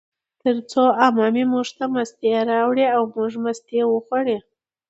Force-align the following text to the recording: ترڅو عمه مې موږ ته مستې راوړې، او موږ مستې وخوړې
ترڅو 0.41 0.83
عمه 1.01 1.27
مې 1.33 1.43
موږ 1.53 1.67
ته 1.77 1.85
مستې 1.93 2.29
راوړې، 2.51 2.85
او 2.95 3.01
موږ 3.13 3.31
مستې 3.43 3.79
وخوړې 3.87 4.37